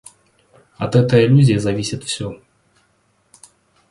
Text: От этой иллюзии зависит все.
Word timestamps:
От 0.79 0.95
этой 0.95 1.27
иллюзии 1.27 1.57
зависит 1.57 2.03
все. 2.03 2.41